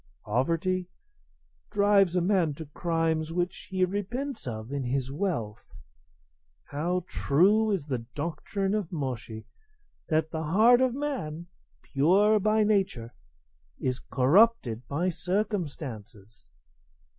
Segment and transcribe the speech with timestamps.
[0.25, 0.89] Poverty
[1.69, 5.75] drives a man to crimes which he repents of in his wealth.
[6.63, 9.45] How true is the doctrine of Moshi [Mencius],
[10.09, 11.45] that the heart of man,
[11.83, 13.13] pure by nature,
[13.77, 16.49] is corrupted by circumstances!"